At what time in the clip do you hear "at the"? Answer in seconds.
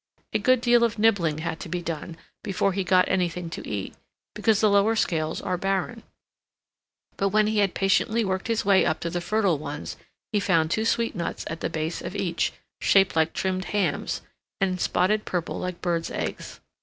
11.51-11.69